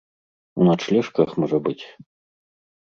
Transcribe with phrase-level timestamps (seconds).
[0.61, 1.81] У начлежках, можа быць?